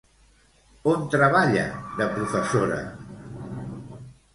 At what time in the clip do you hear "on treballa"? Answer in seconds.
0.93-1.67